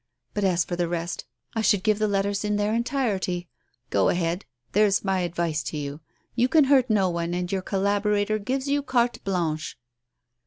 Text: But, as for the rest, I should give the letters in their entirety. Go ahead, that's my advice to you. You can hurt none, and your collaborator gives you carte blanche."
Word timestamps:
But, 0.33 0.43
as 0.43 0.65
for 0.65 0.75
the 0.75 0.87
rest, 0.87 1.25
I 1.53 1.61
should 1.61 1.83
give 1.83 1.99
the 1.99 2.07
letters 2.07 2.43
in 2.43 2.55
their 2.55 2.73
entirety. 2.73 3.47
Go 3.91 4.09
ahead, 4.09 4.45
that's 4.71 5.03
my 5.03 5.19
advice 5.19 5.61
to 5.65 5.77
you. 5.77 6.01
You 6.33 6.47
can 6.47 6.63
hurt 6.63 6.89
none, 6.89 7.35
and 7.35 7.51
your 7.51 7.61
collaborator 7.61 8.39
gives 8.39 8.67
you 8.67 8.81
carte 8.81 9.23
blanche." 9.23 9.77